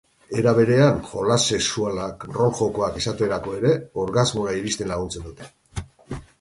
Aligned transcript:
Era 0.43 0.51
berean, 0.59 0.95
jolas-sexualak, 1.09 2.25
rol-jokoak 2.39 2.99
esaterako 3.03 3.55
ere 3.61 3.77
orgasmora 4.07 4.59
iristen 4.63 4.93
laguntzen 4.95 5.29
dute. 5.31 6.21